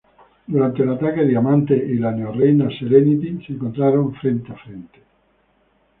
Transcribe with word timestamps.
Durante 0.47 0.81
el 0.81 0.89
ataque, 0.93 1.25
Diamante 1.25 1.75
y 1.77 1.93
la 1.99 2.09
Neo 2.11 2.31
Reina 2.31 2.67
Serenity 2.71 3.45
se 3.45 3.53
encontraron 3.53 4.11
frente 4.15 4.51
a 4.51 4.55
frente. 4.55 4.99